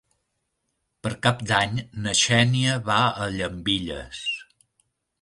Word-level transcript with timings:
Per 1.07 1.11
Cap 1.27 1.43
d'Any 1.51 1.77
na 2.05 2.15
Xènia 2.23 2.81
va 2.91 2.99
a 3.13 3.31
Llambilles. 3.39 4.27